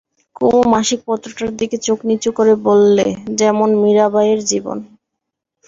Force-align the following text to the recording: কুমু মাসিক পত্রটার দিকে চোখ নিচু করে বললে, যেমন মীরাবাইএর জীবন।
কুমু 0.35 0.61
মাসিক 0.73 0.99
পত্রটার 1.07 1.51
দিকে 1.59 1.77
চোখ 1.85 1.99
নিচু 2.09 2.29
করে 2.37 2.53
বললে, 2.67 3.07
যেমন 3.39 3.69
মীরাবাইএর 3.81 4.39
জীবন। 4.51 4.77